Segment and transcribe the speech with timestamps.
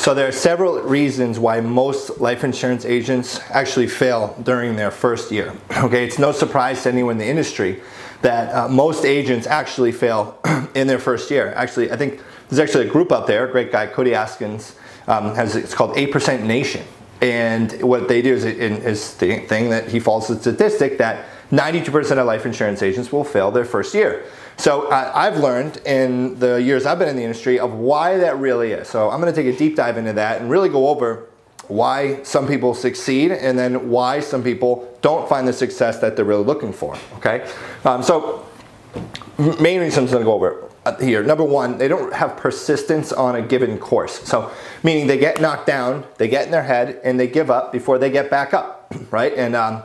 [0.00, 5.30] So there are several reasons why most life insurance agents actually fail during their first
[5.30, 5.52] year.
[5.84, 7.82] Okay, it's no surprise to anyone in the industry
[8.22, 10.38] that uh, most agents actually fail
[10.74, 11.52] in their first year.
[11.54, 14.74] Actually, I think there's actually a group out there, a great guy, Cody Askins,
[15.06, 16.86] um, has it's called 8% Nation.
[17.20, 22.18] And what they do is, is the thing that he follows the statistic that 92%
[22.18, 24.24] of life insurance agents will fail their first year.
[24.56, 28.38] So uh, I've learned in the years I've been in the industry of why that
[28.38, 28.88] really is.
[28.88, 31.26] So I'm going to take a deep dive into that and really go over
[31.66, 36.24] why some people succeed and then why some people don't find the success that they're
[36.24, 36.96] really looking for.
[37.16, 37.48] Okay,
[37.84, 38.46] um, so
[39.38, 41.22] main reasons I'm going to go over uh, here.
[41.22, 44.20] Number one, they don't have persistence on a given course.
[44.28, 44.50] So
[44.82, 47.98] meaning they get knocked down, they get in their head, and they give up before
[47.98, 49.32] they get back up, right?
[49.34, 49.82] And um,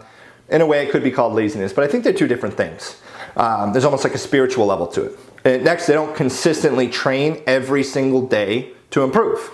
[0.50, 3.02] in a way, it could be called laziness, but I think they're two different things.
[3.36, 5.20] Um, there's almost like a spiritual level to it.
[5.44, 9.52] And next, they don't consistently train every single day to improve.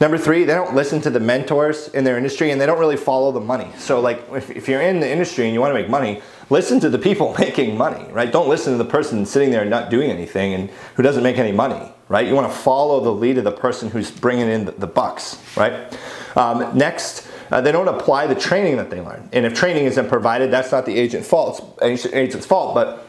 [0.00, 2.96] Number three, they don't listen to the mentors in their industry and they don't really
[2.96, 3.68] follow the money.
[3.78, 6.80] So, like, if, if you're in the industry and you want to make money, listen
[6.80, 8.30] to the people making money, right?
[8.30, 11.52] Don't listen to the person sitting there not doing anything and who doesn't make any
[11.52, 12.26] money, right?
[12.26, 15.40] You want to follow the lead of the person who's bringing in the, the bucks,
[15.56, 15.96] right?
[16.36, 19.28] Um, next, uh, they don't apply the training that they learn.
[19.32, 23.06] And if training isn't provided, that's not the agent fault, agent's fault, but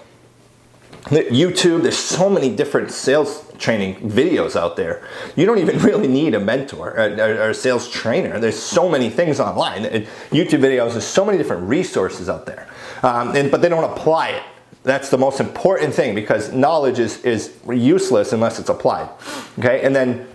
[1.06, 5.08] YouTube, there's so many different sales training videos out there.
[5.38, 8.38] You don't even really need a mentor or, a sales trainer.
[8.38, 9.84] There's so many things online.
[9.84, 12.68] YouTube videos, there's so many different resources out there.
[13.02, 14.44] Um, and, but they don't apply it.
[14.84, 19.10] That's the most important thing because knowledge is, is useless unless it's applied.
[19.60, 20.28] Okay, and then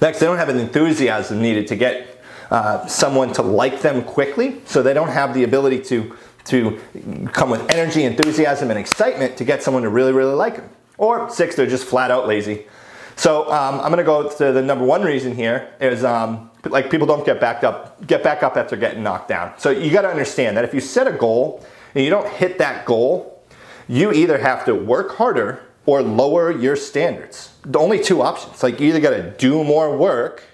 [0.00, 2.17] next, they don't have an enthusiasm needed to get
[2.50, 6.80] uh, someone to like them quickly, so they don't have the ability to to
[7.32, 10.70] come with energy, enthusiasm, and excitement to get someone to really, really like them.
[10.96, 12.64] Or six, they're just flat out lazy.
[13.16, 17.06] So um, I'm to go to the number one reason here is um, like people
[17.06, 19.52] don't get backed up, get back up after getting knocked down.
[19.58, 22.58] So you got to understand that if you set a goal and you don't hit
[22.58, 23.42] that goal,
[23.88, 27.52] you either have to work harder or lower your standards.
[27.64, 28.62] The only two options.
[28.62, 30.44] Like you either got to do more work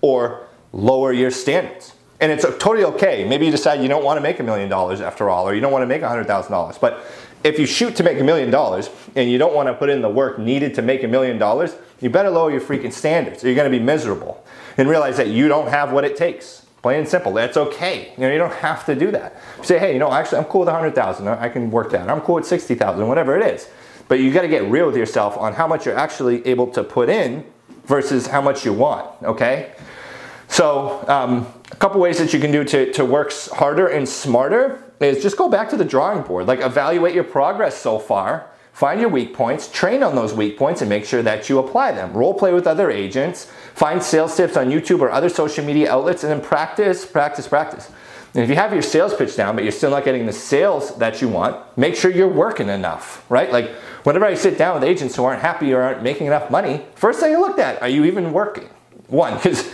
[0.00, 1.94] or lower your standards.
[2.20, 3.26] And it's totally okay.
[3.28, 5.60] Maybe you decide you don't want to make a million dollars after all, or you
[5.60, 6.80] don't want to make a $100,000.
[6.80, 7.04] But
[7.44, 10.02] if you shoot to make a million dollars and you don't want to put in
[10.02, 13.48] the work needed to make a million dollars, you better lower your freaking standards or
[13.48, 14.44] you're going to be miserable.
[14.78, 16.64] And realize that you don't have what it takes.
[16.80, 17.32] Plain and simple.
[17.32, 18.12] That's okay.
[18.16, 19.36] You know, you don't have to do that.
[19.58, 21.28] You say, hey, you know, actually, I'm cool with 100,000.
[21.28, 22.08] I can work that.
[22.08, 23.68] I'm cool with 60,000, whatever it is.
[24.08, 26.82] But you got to get real with yourself on how much you're actually able to
[26.82, 27.44] put in
[27.84, 29.10] versus how much you want.
[29.22, 29.72] Okay.
[30.52, 34.84] So um, a couple ways that you can do to, to work harder and smarter
[35.00, 36.46] is just go back to the drawing board.
[36.46, 40.82] Like evaluate your progress so far, find your weak points, train on those weak points
[40.82, 42.12] and make sure that you apply them.
[42.12, 46.22] Role play with other agents, find sales tips on YouTube or other social media outlets
[46.22, 47.90] and then practice, practice, practice.
[48.34, 50.94] And if you have your sales pitch down, but you're still not getting the sales
[50.98, 53.50] that you want, make sure you're working enough, right?
[53.50, 53.70] Like
[54.04, 57.20] whenever I sit down with agents who aren't happy or aren't making enough money, first
[57.20, 58.68] thing I look at, are you even working?
[59.08, 59.70] One, because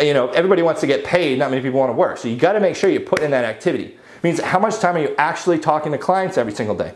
[0.00, 2.18] you know, everybody wants to get paid, not many people want to work.
[2.18, 3.84] So you got to make sure you put in that activity.
[3.84, 6.94] It means how much time are you actually talking to clients every single day?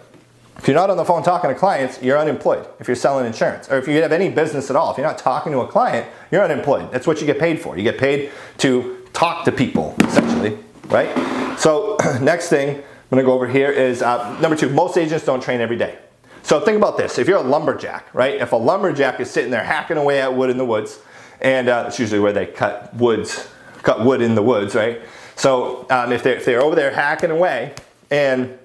[0.59, 3.69] If you're not on the phone talking to clients, you're unemployed if you're selling insurance.
[3.69, 6.09] Or if you have any business at all, if you're not talking to a client,
[6.31, 6.91] you're unemployed.
[6.91, 7.77] That's what you get paid for.
[7.77, 10.59] You get paid to talk to people, essentially,
[10.89, 11.59] right?
[11.59, 15.43] So, next thing I'm gonna go over here is uh, number two, most agents don't
[15.43, 15.99] train every day.
[16.43, 18.41] So, think about this if you're a lumberjack, right?
[18.41, 21.01] If a lumberjack is sitting there hacking away at wood in the woods,
[21.41, 23.49] and uh, it's usually where they cut woods,
[23.83, 25.01] cut wood in the woods, right?
[25.37, 27.75] So um, if, they're, if they're over there hacking away
[28.11, 28.59] and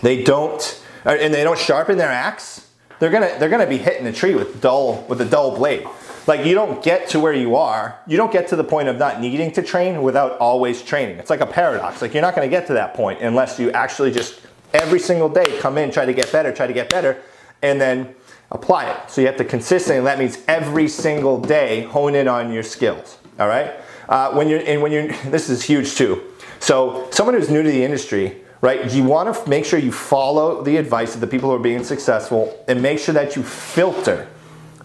[0.00, 2.68] they don't, and they don't sharpen their axe,
[3.02, 5.84] they're gonna they're gonna be hitting the tree with dull with a dull blade.
[6.28, 8.96] Like you don't get to where you are, you don't get to the point of
[8.96, 11.16] not needing to train without always training.
[11.16, 12.00] It's like a paradox.
[12.00, 14.40] Like you're not gonna get to that point unless you actually just
[14.72, 17.20] every single day come in, try to get better, try to get better,
[17.60, 18.14] and then
[18.52, 19.10] apply it.
[19.10, 23.18] So you have to consistently, that means every single day, hone in on your skills.
[23.38, 23.72] All right?
[24.08, 26.22] Uh, when you're, and when you're, this is huge too.
[26.60, 30.62] So someone who's new to the industry, right, you want to make sure you follow
[30.62, 34.28] the advice of the people who are being successful and make sure that you filter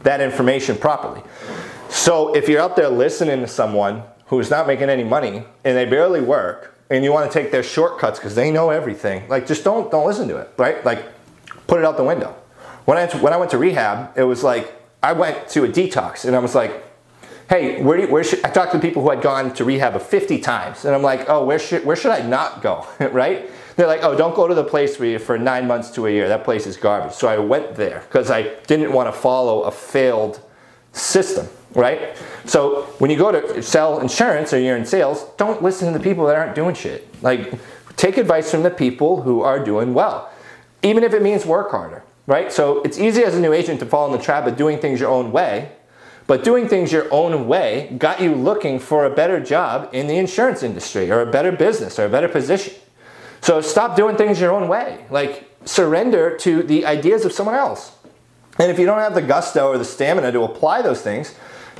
[0.01, 1.21] that information properly.
[1.89, 5.85] So if you're out there listening to someone who's not making any money and they
[5.85, 9.63] barely work and you want to take their shortcuts because they know everything, like just
[9.63, 10.83] don't don't listen to it, right?
[10.85, 11.05] Like
[11.67, 12.35] put it out the window.
[12.87, 14.73] When I, when I went to rehab, it was like,
[15.03, 16.85] I went to a detox and I was like,
[17.49, 20.39] hey, where, you, where should, I talked to people who had gone to rehab 50
[20.39, 23.49] times and I'm like, oh, where should, where should I not go, right?
[23.75, 26.09] They're like, oh, don't go to the place where you, for nine months to a
[26.09, 26.29] year.
[26.29, 27.11] That place is garbage.
[27.11, 30.39] So I went there because I didn't want to follow a failed
[30.93, 32.15] system, right?
[32.45, 36.01] So when you go to sell insurance or you're in sales, don't listen to the
[36.01, 37.05] people that aren't doing shit.
[37.21, 37.53] Like,
[37.97, 40.31] take advice from the people who are doing well,
[40.83, 42.51] even if it means work harder, right?
[42.51, 44.99] So it's easy as a new agent to fall in the trap of doing things
[44.99, 45.71] your own way,
[46.27, 50.17] but doing things your own way got you looking for a better job in the
[50.17, 52.73] insurance industry or a better business or a better position.
[53.41, 55.05] So stop doing things your own way.
[55.09, 57.93] Like surrender to the ideas of someone else.
[58.59, 61.33] And if you don't have the gusto or the stamina to apply those things,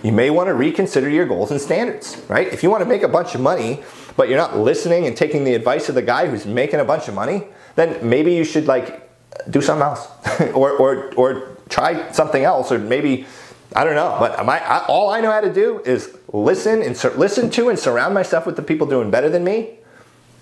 [0.04, 2.48] you may want to reconsider your goals and standards, right?
[2.48, 3.84] If you want to make a bunch of money,
[4.16, 7.08] but you're not listening and taking the advice of the guy who's making a bunch
[7.08, 7.46] of money,
[7.76, 9.06] then maybe you should like
[9.50, 10.07] do something else
[10.54, 13.25] or, or, or try something else or maybe
[13.75, 17.13] I don't know, but I, all I know how to do is listen and sur-
[17.16, 19.74] listen to and surround myself with the people doing better than me.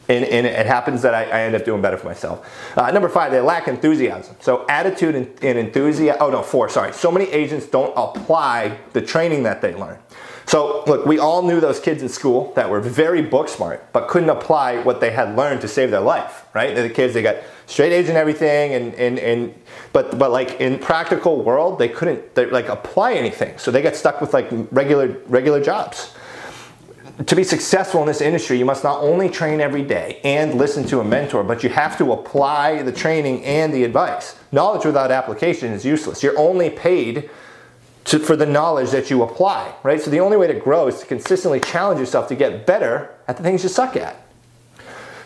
[0.07, 2.47] And, and it happens that I, I, end up doing better for myself.
[2.77, 4.35] Uh, number five, they lack enthusiasm.
[4.39, 6.21] So attitude and, and enthusiasm.
[6.21, 6.69] Oh no, four.
[6.69, 6.93] Sorry.
[6.93, 9.97] So many agents don't apply the training that they learn.
[10.47, 14.07] So look, we all knew those kids in school that were very book smart, but
[14.07, 16.75] couldn't apply what they had learned to save their life, right?
[16.75, 19.55] The kids, they got straight A's and everything, and, and, and
[19.91, 23.57] but, but like in practical world, they couldn't they, like apply anything.
[23.57, 26.13] So they got stuck with like regular, regular jobs.
[27.25, 30.85] To be successful in this industry, you must not only train every day and listen
[30.87, 34.35] to a mentor, but you have to apply the training and the advice.
[34.51, 36.21] Knowledge without application is useless.
[36.21, 37.29] You're only paid
[38.05, 40.01] to, for the knowledge that you apply, right?
[40.01, 43.37] So the only way to grow is to consistently challenge yourself to get better at
[43.37, 44.15] the things you suck at.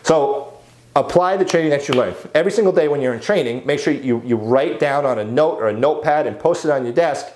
[0.02, 0.54] So
[0.96, 2.14] apply the training that you learn.
[2.34, 5.24] Every single day when you're in training, make sure you, you write down on a
[5.24, 7.26] note or a notepad and post it on your desk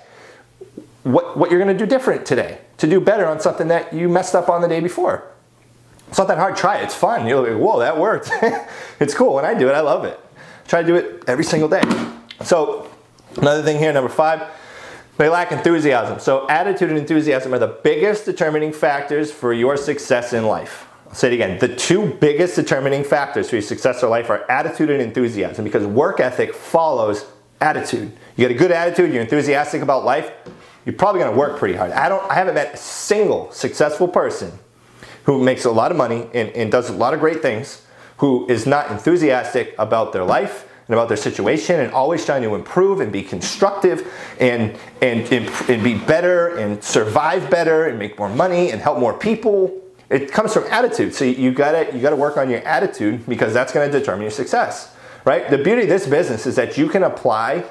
[1.05, 4.33] what, what you're gonna do different today to do better on something that you messed
[4.33, 5.23] up on the day before.
[6.07, 7.27] It's not that hard, try it, it's fun.
[7.27, 8.31] You're like, whoa, that worked.
[8.99, 10.19] it's cool, when I do it, I love it.
[10.67, 11.83] Try to do it every single day.
[12.43, 12.89] So
[13.37, 14.49] another thing here, number five,
[15.17, 16.19] they lack enthusiasm.
[16.19, 20.87] So attitude and enthusiasm are the biggest determining factors for your success in life.
[21.07, 21.59] I'll say it again.
[21.59, 25.85] The two biggest determining factors for your success in life are attitude and enthusiasm because
[25.85, 27.25] work ethic follows
[27.61, 28.11] attitude.
[28.35, 30.31] You get a good attitude, you're enthusiastic about life,
[30.85, 31.91] you're probably gonna work pretty hard.
[31.91, 34.51] I don't I haven't met a single successful person
[35.23, 37.85] who makes a lot of money and, and does a lot of great things
[38.17, 42.53] who is not enthusiastic about their life and about their situation and always trying to
[42.53, 48.29] improve and be constructive and, and, and be better and survive better and make more
[48.29, 49.81] money and help more people.
[50.09, 51.15] It comes from attitude.
[51.15, 54.95] So you gotta, you gotta work on your attitude because that's gonna determine your success,
[55.25, 55.49] right?
[55.49, 57.65] The beauty of this business is that you can apply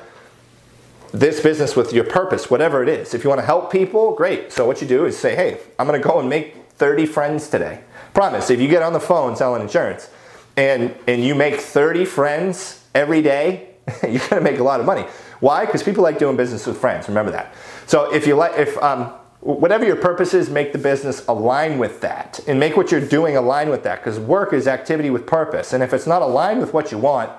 [1.13, 3.15] this business with your purpose, whatever it is.
[3.15, 4.51] If you wanna help people, great.
[4.51, 7.81] So what you do is say, hey, I'm gonna go and make 30 friends today.
[8.13, 10.11] Promise, if you get on the phone selling insurance
[10.57, 13.69] and, and you make 30 friends every day,
[14.03, 15.07] you're gonna make a lot of money.
[15.41, 15.67] Why?
[15.67, 17.09] Because people like doing business with friends.
[17.09, 17.55] Remember that.
[17.87, 19.07] So if you like, if um,
[19.41, 23.37] whatever your purpose is, make the business align with that, and make what you're doing
[23.37, 24.03] align with that.
[24.03, 27.31] Because work is activity with purpose, and if it's not aligned with what you want,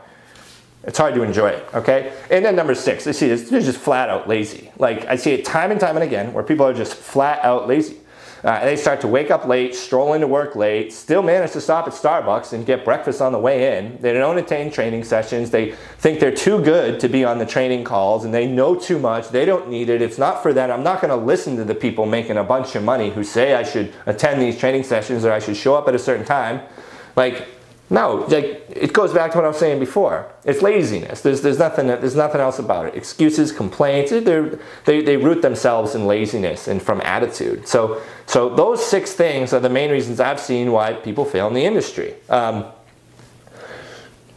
[0.83, 1.67] it's hard to enjoy it.
[1.73, 2.13] Okay.
[2.29, 3.49] And then number six, I see this.
[3.49, 4.71] They're just flat out lazy.
[4.77, 7.67] Like I see it time and time and again, where people are just flat out
[7.67, 7.97] lazy.
[8.43, 11.87] Uh, they start to wake up late, stroll into work late, still manage to stop
[11.87, 13.97] at Starbucks and get breakfast on the way in.
[14.01, 15.49] They don't attend training sessions.
[15.49, 18.99] They think they're too good to be on the training calls and they know too
[18.99, 19.29] much.
[19.29, 20.01] They don't need it.
[20.01, 20.69] It's not for that.
[20.69, 23.55] I'm not going to listen to the people making a bunch of money who say
[23.55, 26.61] I should attend these training sessions or I should show up at a certain time.
[27.15, 27.47] Like,
[27.89, 30.31] no, like it goes back to what I was saying before.
[30.43, 31.21] It's laziness.
[31.21, 32.95] There's, there's, nothing, there's nothing else about it.
[32.95, 37.67] Excuses, complaints, they they, root themselves in laziness and from attitude.
[37.67, 41.53] So, so those six things are the main reasons I've seen why people fail in
[41.53, 42.15] the industry.
[42.27, 42.65] Um,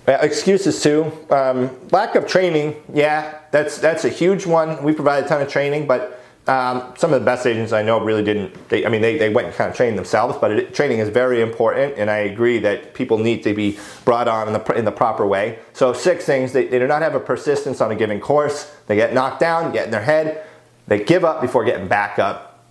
[0.06, 1.10] excuses too.
[1.30, 4.82] Um, lack of training, yeah, that's, that's a huge one.
[4.82, 6.17] We provide a ton of training, but
[6.48, 9.28] um, some of the best agents I know really didn't, they, I mean, they, they
[9.28, 12.58] went and kind of trained themselves, but it, training is very important, and I agree
[12.60, 15.58] that people need to be brought on in the, in the proper way.
[15.74, 18.96] So, six things they, they do not have a persistence on a given course, they
[18.96, 20.46] get knocked down, get in their head,
[20.86, 22.64] they give up before getting back up.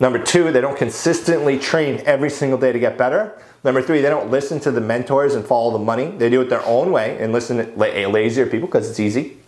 [0.00, 3.38] Number two, they don't consistently train every single day to get better.
[3.62, 6.10] Number three, they don't listen to the mentors and follow the money.
[6.10, 9.39] They do it their own way and listen to lazier people because it's easy.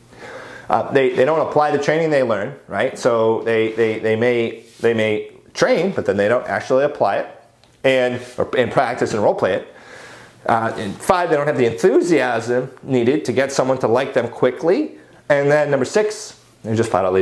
[0.73, 2.99] Uh, they, they don't apply the training they learn, right?
[2.99, 7.43] So they, they, they, may, they may train, but then they don't actually apply it
[7.85, 9.75] and, or, and practice and role play it.
[10.47, 14.29] Uh, and five, they don't have the enthusiasm needed to get someone to like them
[14.31, 14.97] quickly.
[15.29, 17.21] And then number six, they're just flat out lazy.